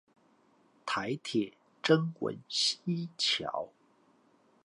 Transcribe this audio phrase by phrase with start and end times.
[0.03, 0.07] 臺鐵
[1.83, 3.69] 曾文溪橋